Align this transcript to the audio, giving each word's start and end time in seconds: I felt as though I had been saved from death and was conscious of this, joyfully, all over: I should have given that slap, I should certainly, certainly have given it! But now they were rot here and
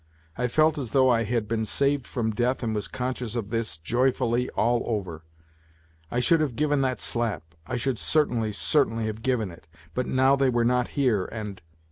I 0.35 0.47
felt 0.47 0.79
as 0.79 0.89
though 0.97 1.11
I 1.11 1.25
had 1.25 1.47
been 1.47 1.63
saved 1.63 2.07
from 2.07 2.31
death 2.31 2.63
and 2.63 2.73
was 2.73 2.87
conscious 2.87 3.35
of 3.35 3.51
this, 3.51 3.77
joyfully, 3.77 4.49
all 4.57 4.81
over: 4.87 5.23
I 6.09 6.19
should 6.19 6.39
have 6.39 6.55
given 6.55 6.81
that 6.81 6.99
slap, 6.99 7.43
I 7.67 7.75
should 7.75 7.99
certainly, 7.99 8.51
certainly 8.51 9.05
have 9.05 9.21
given 9.21 9.51
it! 9.51 9.67
But 9.93 10.07
now 10.07 10.35
they 10.35 10.49
were 10.49 10.65
rot 10.65 10.87
here 10.97 11.25
and 11.25 11.61